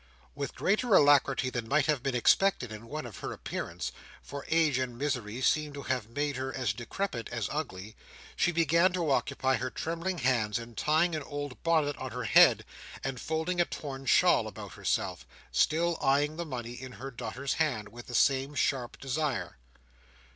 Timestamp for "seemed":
5.43-5.75